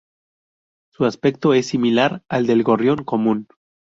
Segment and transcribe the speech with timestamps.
[0.91, 3.47] Su aspecto es similar al del gorrión común.